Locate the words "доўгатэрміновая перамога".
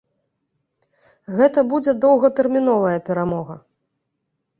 2.05-3.59